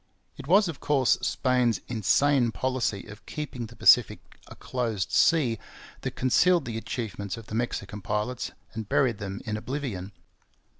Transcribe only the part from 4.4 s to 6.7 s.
'a closed sea' that concealed